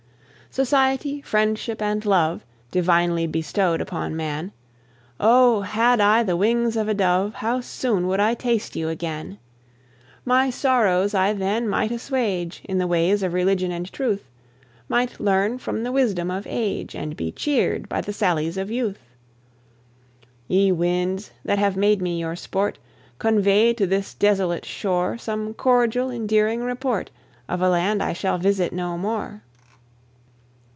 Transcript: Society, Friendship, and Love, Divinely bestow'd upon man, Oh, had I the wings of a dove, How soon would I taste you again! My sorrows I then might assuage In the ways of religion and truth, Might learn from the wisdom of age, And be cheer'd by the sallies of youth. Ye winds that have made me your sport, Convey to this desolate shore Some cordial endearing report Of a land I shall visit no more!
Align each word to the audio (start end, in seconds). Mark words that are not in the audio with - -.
Society, 0.53 1.21
Friendship, 1.21 1.81
and 1.81 2.05
Love, 2.05 2.43
Divinely 2.71 3.25
bestow'd 3.25 3.79
upon 3.79 4.17
man, 4.17 4.51
Oh, 5.17 5.61
had 5.61 6.01
I 6.01 6.23
the 6.23 6.35
wings 6.35 6.75
of 6.75 6.89
a 6.89 6.93
dove, 6.93 7.35
How 7.35 7.61
soon 7.61 8.05
would 8.07 8.19
I 8.19 8.33
taste 8.33 8.75
you 8.75 8.89
again! 8.89 9.37
My 10.25 10.49
sorrows 10.49 11.13
I 11.13 11.31
then 11.31 11.69
might 11.69 11.89
assuage 11.89 12.59
In 12.65 12.79
the 12.79 12.85
ways 12.85 13.23
of 13.23 13.31
religion 13.31 13.71
and 13.71 13.89
truth, 13.93 14.25
Might 14.89 15.21
learn 15.21 15.57
from 15.57 15.83
the 15.83 15.91
wisdom 15.93 16.29
of 16.29 16.45
age, 16.45 16.95
And 16.95 17.15
be 17.15 17.31
cheer'd 17.31 17.87
by 17.87 18.01
the 18.01 18.11
sallies 18.11 18.57
of 18.57 18.69
youth. 18.69 18.99
Ye 20.49 20.69
winds 20.73 21.31
that 21.45 21.59
have 21.59 21.77
made 21.77 22.01
me 22.01 22.19
your 22.19 22.35
sport, 22.35 22.77
Convey 23.19 23.71
to 23.75 23.87
this 23.87 24.13
desolate 24.13 24.65
shore 24.65 25.17
Some 25.17 25.53
cordial 25.53 26.11
endearing 26.11 26.61
report 26.61 27.09
Of 27.47 27.61
a 27.61 27.69
land 27.69 28.03
I 28.03 28.11
shall 28.11 28.37
visit 28.37 28.73
no 28.73 28.97
more! 28.97 29.43